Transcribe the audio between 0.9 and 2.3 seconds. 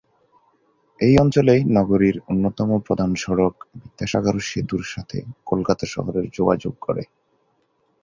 এই অঞ্চলেই নগরীর